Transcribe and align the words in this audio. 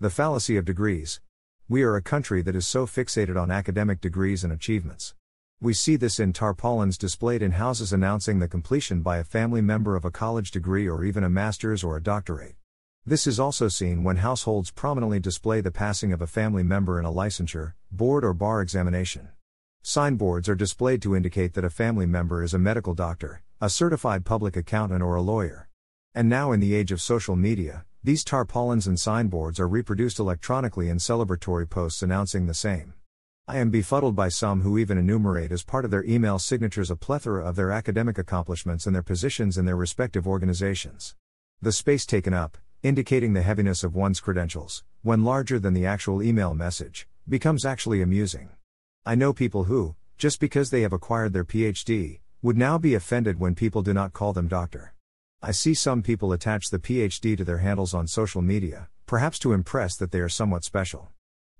The 0.00 0.10
fallacy 0.10 0.56
of 0.56 0.64
degrees. 0.64 1.20
We 1.68 1.82
are 1.82 1.96
a 1.96 2.02
country 2.02 2.40
that 2.42 2.54
is 2.54 2.68
so 2.68 2.86
fixated 2.86 3.36
on 3.36 3.50
academic 3.50 4.00
degrees 4.00 4.44
and 4.44 4.52
achievements. 4.52 5.16
We 5.60 5.74
see 5.74 5.96
this 5.96 6.20
in 6.20 6.32
tarpaulins 6.32 6.96
displayed 6.96 7.42
in 7.42 7.50
houses 7.50 7.92
announcing 7.92 8.38
the 8.38 8.46
completion 8.46 9.02
by 9.02 9.16
a 9.16 9.24
family 9.24 9.60
member 9.60 9.96
of 9.96 10.04
a 10.04 10.12
college 10.12 10.52
degree 10.52 10.88
or 10.88 11.02
even 11.02 11.24
a 11.24 11.28
master's 11.28 11.82
or 11.82 11.96
a 11.96 12.00
doctorate. 12.00 12.54
This 13.04 13.26
is 13.26 13.40
also 13.40 13.66
seen 13.66 14.04
when 14.04 14.18
households 14.18 14.70
prominently 14.70 15.18
display 15.18 15.60
the 15.60 15.72
passing 15.72 16.12
of 16.12 16.22
a 16.22 16.28
family 16.28 16.62
member 16.62 17.00
in 17.00 17.04
a 17.04 17.10
licensure, 17.10 17.72
board, 17.90 18.24
or 18.24 18.32
bar 18.32 18.62
examination. 18.62 19.30
Signboards 19.82 20.48
are 20.48 20.54
displayed 20.54 21.02
to 21.02 21.16
indicate 21.16 21.54
that 21.54 21.64
a 21.64 21.70
family 21.70 22.06
member 22.06 22.44
is 22.44 22.54
a 22.54 22.58
medical 22.60 22.94
doctor, 22.94 23.42
a 23.60 23.68
certified 23.68 24.24
public 24.24 24.56
accountant, 24.56 25.02
or 25.02 25.16
a 25.16 25.22
lawyer. 25.22 25.68
And 26.14 26.28
now, 26.28 26.52
in 26.52 26.60
the 26.60 26.74
age 26.74 26.92
of 26.92 27.00
social 27.00 27.34
media, 27.34 27.84
these 28.04 28.22
tarpaulins 28.22 28.86
and 28.86 28.98
signboards 28.98 29.58
are 29.58 29.66
reproduced 29.66 30.20
electronically 30.20 30.88
in 30.88 30.98
celebratory 30.98 31.68
posts 31.68 32.00
announcing 32.00 32.46
the 32.46 32.54
same. 32.54 32.94
I 33.48 33.58
am 33.58 33.70
befuddled 33.70 34.14
by 34.14 34.28
some 34.28 34.60
who 34.60 34.78
even 34.78 34.98
enumerate 34.98 35.50
as 35.50 35.64
part 35.64 35.84
of 35.84 35.90
their 35.90 36.04
email 36.04 36.38
signatures 36.38 36.90
a 36.90 36.96
plethora 36.96 37.44
of 37.44 37.56
their 37.56 37.72
academic 37.72 38.16
accomplishments 38.16 38.86
and 38.86 38.94
their 38.94 39.02
positions 39.02 39.58
in 39.58 39.64
their 39.64 39.74
respective 39.74 40.28
organizations. 40.28 41.16
The 41.60 41.72
space 41.72 42.06
taken 42.06 42.32
up, 42.32 42.56
indicating 42.84 43.32
the 43.32 43.42
heaviness 43.42 43.82
of 43.82 43.96
one's 43.96 44.20
credentials, 44.20 44.84
when 45.02 45.24
larger 45.24 45.58
than 45.58 45.74
the 45.74 45.86
actual 45.86 46.22
email 46.22 46.54
message, 46.54 47.08
becomes 47.28 47.64
actually 47.64 48.00
amusing. 48.00 48.50
I 49.04 49.16
know 49.16 49.32
people 49.32 49.64
who, 49.64 49.96
just 50.18 50.38
because 50.38 50.70
they 50.70 50.82
have 50.82 50.92
acquired 50.92 51.32
their 51.32 51.44
PhD, 51.44 52.20
would 52.42 52.56
now 52.56 52.78
be 52.78 52.94
offended 52.94 53.40
when 53.40 53.56
people 53.56 53.82
do 53.82 53.92
not 53.92 54.12
call 54.12 54.32
them 54.32 54.46
doctor. 54.46 54.94
I 55.40 55.52
see 55.52 55.72
some 55.72 56.02
people 56.02 56.32
attach 56.32 56.68
the 56.68 56.80
PhD 56.80 57.36
to 57.36 57.44
their 57.44 57.58
handles 57.58 57.94
on 57.94 58.08
social 58.08 58.42
media, 58.42 58.88
perhaps 59.06 59.38
to 59.38 59.52
impress 59.52 59.94
that 59.94 60.10
they 60.10 60.18
are 60.18 60.28
somewhat 60.28 60.64
special. 60.64 61.10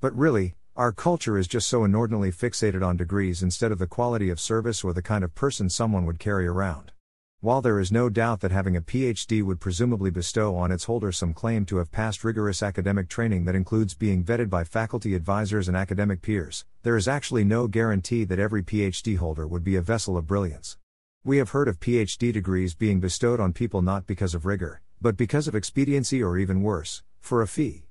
But 0.00 0.16
really, 0.16 0.54
our 0.76 0.92
culture 0.92 1.36
is 1.36 1.48
just 1.48 1.66
so 1.66 1.82
inordinately 1.82 2.30
fixated 2.30 2.86
on 2.86 2.96
degrees 2.96 3.42
instead 3.42 3.72
of 3.72 3.80
the 3.80 3.88
quality 3.88 4.30
of 4.30 4.38
service 4.38 4.84
or 4.84 4.92
the 4.92 5.02
kind 5.02 5.24
of 5.24 5.34
person 5.34 5.68
someone 5.68 6.06
would 6.06 6.20
carry 6.20 6.46
around. 6.46 6.92
While 7.40 7.62
there 7.62 7.80
is 7.80 7.90
no 7.90 8.08
doubt 8.08 8.42
that 8.42 8.52
having 8.52 8.76
a 8.76 8.80
PhD 8.80 9.42
would 9.42 9.58
presumably 9.58 10.10
bestow 10.10 10.54
on 10.54 10.70
its 10.70 10.84
holder 10.84 11.10
some 11.10 11.34
claim 11.34 11.66
to 11.66 11.78
have 11.78 11.90
passed 11.90 12.22
rigorous 12.22 12.62
academic 12.62 13.08
training 13.08 13.44
that 13.46 13.56
includes 13.56 13.94
being 13.94 14.22
vetted 14.22 14.50
by 14.50 14.62
faculty 14.62 15.16
advisors 15.16 15.66
and 15.66 15.76
academic 15.76 16.22
peers, 16.22 16.64
there 16.84 16.96
is 16.96 17.08
actually 17.08 17.42
no 17.42 17.66
guarantee 17.66 18.22
that 18.22 18.38
every 18.38 18.62
PhD 18.62 19.16
holder 19.16 19.48
would 19.48 19.64
be 19.64 19.74
a 19.74 19.82
vessel 19.82 20.16
of 20.16 20.28
brilliance. 20.28 20.78
We 21.26 21.38
have 21.38 21.50
heard 21.50 21.68
of 21.68 21.80
PhD 21.80 22.34
degrees 22.34 22.74
being 22.74 23.00
bestowed 23.00 23.40
on 23.40 23.54
people 23.54 23.80
not 23.80 24.06
because 24.06 24.34
of 24.34 24.44
rigor, 24.44 24.82
but 25.00 25.16
because 25.16 25.48
of 25.48 25.54
expediency 25.54 26.22
or 26.22 26.36
even 26.36 26.60
worse, 26.60 27.02
for 27.18 27.40
a 27.40 27.48
fee. 27.48 27.86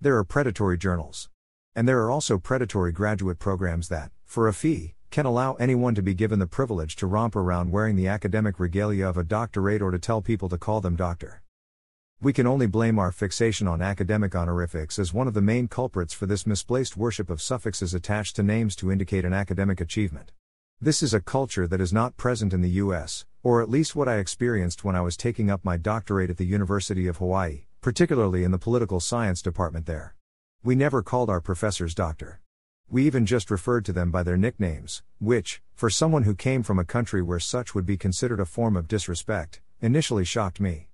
There 0.00 0.16
are 0.16 0.24
predatory 0.24 0.78
journals. 0.78 1.28
And 1.76 1.86
there 1.86 2.00
are 2.00 2.10
also 2.10 2.38
predatory 2.38 2.92
graduate 2.92 3.38
programs 3.38 3.88
that, 3.88 4.10
for 4.24 4.48
a 4.48 4.54
fee, 4.54 4.94
can 5.10 5.26
allow 5.26 5.52
anyone 5.56 5.94
to 5.96 6.02
be 6.02 6.14
given 6.14 6.38
the 6.38 6.46
privilege 6.46 6.96
to 6.96 7.06
romp 7.06 7.36
around 7.36 7.72
wearing 7.72 7.94
the 7.94 8.08
academic 8.08 8.58
regalia 8.58 9.06
of 9.06 9.18
a 9.18 9.22
doctorate 9.22 9.82
or 9.82 9.90
to 9.90 9.98
tell 9.98 10.22
people 10.22 10.48
to 10.48 10.56
call 10.56 10.80
them 10.80 10.96
doctor. 10.96 11.42
We 12.22 12.32
can 12.32 12.46
only 12.46 12.66
blame 12.66 12.98
our 12.98 13.12
fixation 13.12 13.68
on 13.68 13.82
academic 13.82 14.34
honorifics 14.34 14.98
as 14.98 15.12
one 15.12 15.28
of 15.28 15.34
the 15.34 15.42
main 15.42 15.68
culprits 15.68 16.14
for 16.14 16.24
this 16.24 16.46
misplaced 16.46 16.96
worship 16.96 17.28
of 17.28 17.42
suffixes 17.42 17.92
attached 17.92 18.36
to 18.36 18.42
names 18.42 18.74
to 18.76 18.90
indicate 18.90 19.26
an 19.26 19.34
academic 19.34 19.78
achievement. 19.78 20.32
This 20.80 21.02
is 21.02 21.12
a 21.12 21.20
culture 21.20 21.66
that 21.66 21.80
is 21.80 21.92
not 21.92 22.16
present 22.16 22.52
in 22.52 22.60
the 22.60 22.78
US, 22.82 23.26
or 23.42 23.60
at 23.60 23.68
least 23.68 23.96
what 23.96 24.08
I 24.08 24.18
experienced 24.18 24.84
when 24.84 24.94
I 24.94 25.00
was 25.00 25.16
taking 25.16 25.50
up 25.50 25.64
my 25.64 25.76
doctorate 25.76 26.30
at 26.30 26.36
the 26.36 26.46
University 26.46 27.08
of 27.08 27.16
Hawaii, 27.16 27.64
particularly 27.80 28.44
in 28.44 28.52
the 28.52 28.60
political 28.60 29.00
science 29.00 29.42
department 29.42 29.86
there. 29.86 30.14
We 30.62 30.76
never 30.76 31.02
called 31.02 31.30
our 31.30 31.40
professors 31.40 31.96
doctor. 31.96 32.40
We 32.88 33.04
even 33.08 33.26
just 33.26 33.50
referred 33.50 33.86
to 33.86 33.92
them 33.92 34.12
by 34.12 34.22
their 34.22 34.36
nicknames, 34.36 35.02
which, 35.18 35.60
for 35.74 35.90
someone 35.90 36.22
who 36.22 36.36
came 36.36 36.62
from 36.62 36.78
a 36.78 36.84
country 36.84 37.22
where 37.22 37.40
such 37.40 37.74
would 37.74 37.84
be 37.84 37.96
considered 37.96 38.38
a 38.38 38.44
form 38.44 38.76
of 38.76 38.86
disrespect, 38.86 39.60
initially 39.80 40.24
shocked 40.24 40.60
me. 40.60 40.90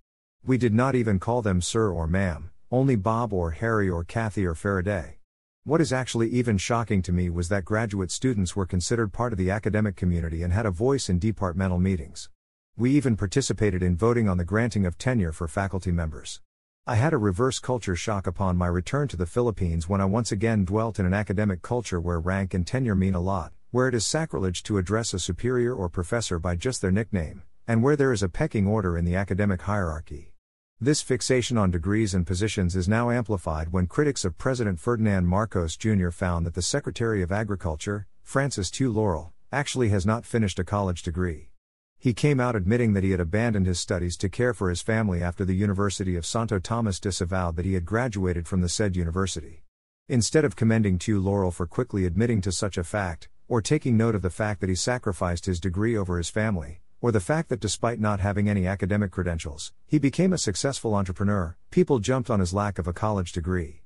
We 0.47 0.57
did 0.57 0.73
not 0.73 0.95
even 0.95 1.19
call 1.19 1.43
them 1.43 1.61
sir 1.61 1.91
or 1.91 2.07
ma'am, 2.07 2.49
only 2.73 2.97
Bob 2.97 3.35
or 3.35 3.51
Harry 3.51 3.91
or 3.91 4.03
Kathy 4.03 4.47
or 4.47 4.55
Faraday. 4.55 5.19
What 5.67 5.81
is 5.81 5.95
actually 5.95 6.29
even 6.29 6.59
shocking 6.59 7.01
to 7.01 7.11
me 7.11 7.31
was 7.31 7.49
that 7.49 7.65
graduate 7.65 8.11
students 8.11 8.55
were 8.55 8.67
considered 8.67 9.15
part 9.15 9.33
of 9.33 9.39
the 9.39 9.51
academic 9.51 9.97
community 9.97 10.43
and 10.43 10.53
had 10.53 10.67
a 10.67 10.71
voice 10.71 11.09
in 11.09 11.19
departmental 11.19 11.79
meetings. 11.79 12.29
We 12.77 12.91
even 12.91 13.17
participated 13.17 13.83
in 13.83 13.97
voting 13.97 14.29
on 14.29 14.37
the 14.37 14.45
granting 14.45 14.85
of 14.85 14.99
tenure 14.99 15.33
for 15.33 15.49
faculty 15.49 15.91
members. 15.91 16.43
I 16.87 16.97
had 16.97 17.15
a 17.15 17.17
reverse 17.17 17.61
culture 17.61 17.97
shock 17.97 18.27
upon 18.27 18.59
my 18.59 18.67
return 18.67 19.09
to 19.09 19.17
the 19.17 19.25
Philippines 19.25 19.89
when 19.89 20.03
I 20.03 20.05
once 20.05 20.31
again 20.31 20.67
dwelt 20.67 20.99
in 20.99 21.07
an 21.07 21.15
academic 21.15 21.63
culture 21.63 21.99
where 21.99 22.21
rank 22.21 22.53
and 22.53 22.67
tenure 22.67 22.95
mean 22.95 23.15
a 23.15 23.21
lot, 23.23 23.55
where 23.71 23.89
it 23.89 23.95
is 23.95 24.07
sacrilege 24.07 24.63
to 24.65 24.77
address 24.77 25.15
a 25.15 25.19
superior 25.19 25.75
or 25.75 25.89
professor 25.89 26.39
by 26.39 26.57
just 26.57 26.83
their 26.83 26.93
nickname, 26.93 27.43
and 27.67 27.83
where 27.83 27.97
there 27.97 28.13
is 28.13 28.23
a 28.23 28.29
pecking 28.29 28.67
order 28.67 28.99
in 28.99 29.07
the 29.07 29.17
academic 29.17 29.63
hierarchy. 29.63 30.34
This 30.81 31.01
fixation 31.03 31.57
on 31.57 31.71
degrees 31.71 32.15
and 32.15 32.27
positions 32.27 32.75
is 32.75 32.89
now 32.89 33.09
amplified 33.11 33.73
when 33.73 33.87
critics 33.87 34.25
of 34.25 34.37
President 34.37 34.81
Ferdinand 34.81 35.27
Marcos 35.27 35.77
Jr. 35.77 36.11
found 36.11 36.45
that 36.45 36.55
the 36.55 36.63
Secretary 36.63 37.23
of 37.23 37.31
Agriculture, 37.31 38.07
Francis 38.23 38.71
Tiu 38.71 38.93
Laurel, 38.93 39.33
actually 39.53 39.91
has 39.91 40.05
not 40.05 40.27
finished 40.27 40.59
a 40.59 40.65
college 40.65 41.03
degree. 41.03 41.51
He 41.97 42.13
came 42.13 42.41
out 42.41 42.57
admitting 42.57 42.93
that 42.93 43.05
he 43.05 43.13
had 43.13 43.21
abandoned 43.21 43.67
his 43.67 43.79
studies 43.79 44.17
to 44.19 44.29
care 44.29 44.53
for 44.53 44.69
his 44.69 44.83
family 44.83 45.23
after 45.23 45.45
the 45.45 45.55
University 45.55 46.17
of 46.17 46.27
Santo 46.27 46.59
Tomas 46.59 46.99
disavowed 46.99 47.55
that 47.55 47.65
he 47.65 47.75
had 47.75 47.87
graduated 47.87 48.49
from 48.49 48.61
the 48.61 48.69
said 48.69 48.97
university. 48.97 49.63
Instead 50.09 50.45
of 50.45 50.57
commending 50.57 50.99
Tiu 50.99 51.23
Laurel 51.23 51.53
for 51.53 51.69
quickly 51.69 52.05
admitting 52.05 52.41
to 52.43 52.53
such 52.53 52.77
a 52.77 52.85
fact, 52.85 53.29
or 53.47 53.63
taking 53.63 53.97
note 53.97 54.17
of 54.17 54.23
the 54.23 54.29
fact 54.29 54.61
that 54.61 54.69
he 54.69 54.75
sacrificed 54.75 55.47
his 55.47 55.61
degree 55.61 55.97
over 55.97 56.19
his 56.19 56.29
family, 56.29 56.83
or 57.01 57.13
the 57.13 57.21
fact 57.21 57.49
that 57.49 57.61
despite 57.61 58.01
not 58.01 58.21
having 58.21 58.49
any 58.49 58.67
academic 58.67 59.11
credentials, 59.11 59.73
he 59.87 59.99
became 59.99 60.33
a 60.33 60.39
successful 60.39 60.95
entrepreneur, 60.95 61.57
people 61.71 61.99
jumped 61.99 62.31
on 62.31 62.41
his 62.41 62.55
lack 62.55 62.79
of 62.79 62.89
a 62.89 62.93
college 62.93 63.33
degree. 63.33 63.83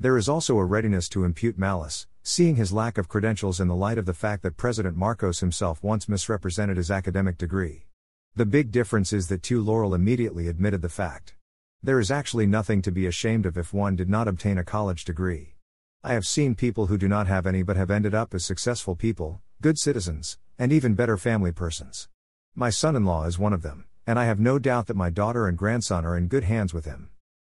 There 0.00 0.16
is 0.16 0.28
also 0.28 0.58
a 0.58 0.64
readiness 0.64 1.08
to 1.10 1.24
impute 1.24 1.58
malice, 1.58 2.06
seeing 2.22 2.56
his 2.56 2.72
lack 2.72 2.98
of 2.98 3.08
credentials 3.08 3.60
in 3.60 3.68
the 3.68 3.74
light 3.74 3.98
of 3.98 4.06
the 4.06 4.14
fact 4.14 4.42
that 4.42 4.56
President 4.56 4.96
Marcos 4.96 5.40
himself 5.40 5.82
once 5.82 6.08
misrepresented 6.08 6.76
his 6.76 6.90
academic 6.90 7.38
degree. 7.38 7.86
The 8.34 8.46
big 8.46 8.70
difference 8.70 9.12
is 9.12 9.28
that 9.28 9.42
Tiu 9.42 9.64
Laurel 9.64 9.94
immediately 9.94 10.48
admitted 10.48 10.82
the 10.82 10.88
fact. 10.88 11.34
There 11.82 12.00
is 12.00 12.10
actually 12.10 12.46
nothing 12.46 12.80
to 12.82 12.92
be 12.92 13.06
ashamed 13.06 13.44
of 13.44 13.58
if 13.58 13.74
one 13.74 13.96
did 13.96 14.08
not 14.08 14.28
obtain 14.28 14.56
a 14.56 14.64
college 14.64 15.04
degree. 15.04 15.56
I 16.04 16.14
have 16.14 16.24
seen 16.24 16.54
people 16.54 16.86
who 16.86 16.96
do 16.96 17.08
not 17.08 17.26
have 17.26 17.46
any 17.46 17.62
but 17.62 17.76
have 17.76 17.90
ended 17.90 18.14
up 18.14 18.34
as 18.34 18.44
successful 18.44 18.96
people, 18.96 19.40
good 19.60 19.78
citizens, 19.78 20.38
and 20.58 20.72
even 20.72 20.94
better 20.94 21.16
family 21.16 21.52
persons. 21.52 22.08
My 22.54 22.68
son 22.68 22.96
in 22.96 23.06
law 23.06 23.24
is 23.24 23.38
one 23.38 23.54
of 23.54 23.62
them, 23.62 23.86
and 24.06 24.18
I 24.18 24.26
have 24.26 24.38
no 24.38 24.58
doubt 24.58 24.86
that 24.88 24.96
my 24.96 25.08
daughter 25.08 25.48
and 25.48 25.56
grandson 25.56 26.04
are 26.04 26.18
in 26.18 26.28
good 26.28 26.44
hands 26.44 26.74
with 26.74 26.84
him. 26.84 27.08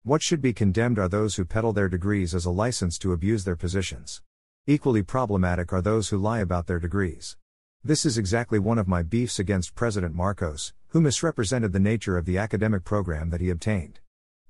What 0.03 0.21
should 0.21 0.41
be 0.41 0.53
condemned 0.53 0.97
are 0.97 1.09
those 1.09 1.35
who 1.35 1.43
peddle 1.43 1.73
their 1.73 1.89
degrees 1.89 2.33
as 2.33 2.45
a 2.45 2.49
license 2.49 2.97
to 2.99 3.11
abuse 3.11 3.43
their 3.43 3.57
positions. 3.57 4.21
Equally 4.65 5.03
problematic 5.03 5.73
are 5.73 5.81
those 5.81 6.09
who 6.09 6.17
lie 6.17 6.39
about 6.39 6.67
their 6.67 6.79
degrees. 6.79 7.35
This 7.83 8.05
is 8.05 8.17
exactly 8.17 8.57
one 8.57 8.77
of 8.77 8.87
my 8.87 9.03
beefs 9.03 9.37
against 9.37 9.75
President 9.75 10.15
Marcos, 10.15 10.73
who 10.87 11.01
misrepresented 11.01 11.73
the 11.73 11.79
nature 11.79 12.17
of 12.17 12.23
the 12.23 12.37
academic 12.37 12.85
program 12.85 13.31
that 13.31 13.41
he 13.41 13.49
obtained. 13.49 13.99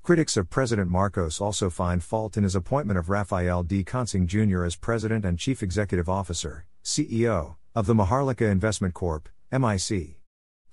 Critics 0.03 0.37
of 0.37 0.51
President 0.51 0.91
Marcos 0.91 1.41
also 1.41 1.71
find 1.71 2.03
fault 2.03 2.37
in 2.37 2.43
his 2.43 2.53
appointment 2.53 2.99
of 2.99 3.09
Rafael 3.09 3.63
D. 3.63 3.83
Consing 3.83 4.27
Jr. 4.27 4.63
as 4.63 4.75
President 4.75 5.25
and 5.25 5.39
Chief 5.39 5.63
Executive 5.63 6.07
Officer, 6.07 6.67
CEO, 6.83 7.55
of 7.73 7.87
the 7.87 7.95
Maharlika 7.95 8.47
Investment 8.47 8.93
Corp., 8.93 9.27
MIC. 9.51 10.19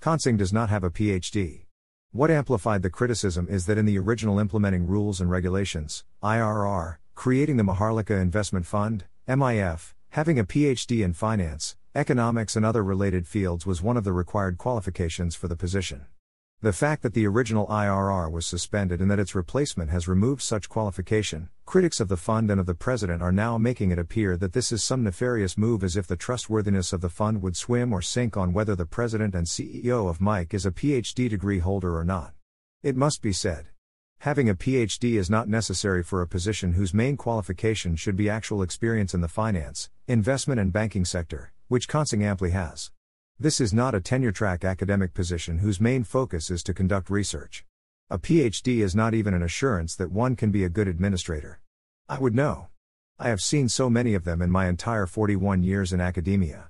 Consing 0.03 0.35
does 0.35 0.51
not 0.51 0.69
have 0.69 0.83
a 0.83 0.89
PhD. 0.89 1.61
What 2.11 2.29
amplified 2.29 2.81
the 2.81 2.89
criticism 2.89 3.47
is 3.49 3.67
that 3.67 3.77
in 3.77 3.85
the 3.85 3.97
original 3.97 4.37
implementing 4.37 4.85
rules 4.85 5.21
and 5.21 5.31
regulations, 5.31 6.03
IRR, 6.21 6.97
creating 7.15 7.55
the 7.55 7.63
Maharlika 7.63 8.21
Investment 8.21 8.65
Fund, 8.65 9.05
MIF, 9.29 9.93
having 10.09 10.37
a 10.37 10.43
PhD 10.43 11.05
in 11.05 11.13
finance, 11.13 11.77
economics, 11.95 12.57
and 12.57 12.65
other 12.65 12.83
related 12.83 13.27
fields 13.27 13.65
was 13.65 13.81
one 13.81 13.95
of 13.95 14.03
the 14.03 14.11
required 14.11 14.57
qualifications 14.57 15.35
for 15.35 15.47
the 15.47 15.55
position. 15.55 16.05
The 16.63 16.71
fact 16.71 17.01
that 17.01 17.13
the 17.13 17.27
original 17.27 17.67
IRR 17.67 18.31
was 18.31 18.45
suspended 18.45 19.01
and 19.01 19.11
that 19.11 19.19
its 19.19 19.35
replacement 19.35 19.89
has 19.89 20.07
removed 20.07 20.41
such 20.41 20.69
qualification, 20.69 21.49
critics 21.65 21.99
of 21.99 22.07
the 22.07 22.15
fund 22.15 22.49
and 22.49 22.57
of 22.57 22.67
the 22.67 22.73
president 22.73 23.21
are 23.21 23.33
now 23.33 23.57
making 23.57 23.91
it 23.91 23.99
appear 23.99 24.37
that 24.37 24.53
this 24.53 24.71
is 24.71 24.81
some 24.81 25.03
nefarious 25.03 25.57
move 25.57 25.83
as 25.83 25.97
if 25.97 26.07
the 26.07 26.15
trustworthiness 26.15 26.93
of 26.93 27.01
the 27.01 27.09
fund 27.09 27.41
would 27.41 27.57
swim 27.57 27.91
or 27.91 28.01
sink 28.01 28.37
on 28.37 28.53
whether 28.53 28.77
the 28.77 28.85
president 28.85 29.35
and 29.35 29.45
CEO 29.45 30.09
of 30.09 30.21
Mike 30.21 30.53
is 30.53 30.65
a 30.65 30.71
PhD 30.71 31.29
degree 31.29 31.59
holder 31.59 31.97
or 31.97 32.05
not. 32.05 32.31
It 32.81 32.95
must 32.95 33.21
be 33.21 33.33
said. 33.33 33.65
Having 34.19 34.47
a 34.47 34.55
PhD 34.55 35.19
is 35.19 35.29
not 35.29 35.49
necessary 35.49 36.01
for 36.01 36.21
a 36.21 36.27
position 36.29 36.75
whose 36.75 36.93
main 36.93 37.17
qualification 37.17 37.97
should 37.97 38.15
be 38.15 38.29
actual 38.29 38.61
experience 38.61 39.13
in 39.13 39.19
the 39.19 39.27
finance, 39.27 39.89
investment, 40.07 40.61
and 40.61 40.71
banking 40.71 41.03
sector, 41.03 41.51
which 41.67 41.89
Consing 41.89 42.23
amply 42.23 42.51
has. 42.51 42.89
This 43.39 43.59
is 43.59 43.73
not 43.73 43.95
a 43.95 43.99
tenure 43.99 44.31
track 44.31 44.63
academic 44.63 45.13
position 45.13 45.57
whose 45.57 45.81
main 45.81 46.03
focus 46.03 46.51
is 46.51 46.61
to 46.63 46.73
conduct 46.73 47.09
research. 47.09 47.65
A 48.09 48.19
PhD 48.19 48.77
is 48.77 48.95
not 48.95 49.13
even 49.13 49.33
an 49.33 49.41
assurance 49.41 49.95
that 49.95 50.11
one 50.11 50.35
can 50.35 50.51
be 50.51 50.63
a 50.63 50.69
good 50.69 50.87
administrator. 50.87 51.59
I 52.07 52.19
would 52.19 52.35
know. 52.35 52.67
I 53.17 53.29
have 53.29 53.41
seen 53.41 53.69
so 53.69 53.89
many 53.89 54.13
of 54.13 54.23
them 54.23 54.41
in 54.41 54.51
my 54.51 54.67
entire 54.67 55.07
41 55.07 55.63
years 55.63 55.91
in 55.91 55.99
academia. 55.99 56.69